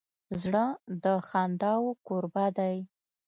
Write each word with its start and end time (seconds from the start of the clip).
زړه 0.41 0.65
د 1.03 1.05
خنداوو 1.27 1.91
کوربه 2.07 2.45
دی. 2.57 2.75